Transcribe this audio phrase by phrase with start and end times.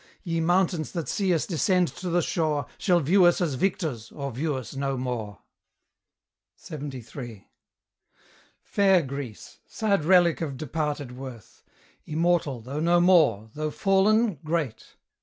[0.23, 4.31] Ye mountains that see us descend to the shore, Shall view us as victors, or
[4.31, 5.43] view us no more!
[6.71, 7.47] LXXIII.
[8.63, 9.59] Fair Greece!
[9.67, 11.61] sad relic of departed worth!
[12.05, 14.95] Immortal, though no more; though fallen, great!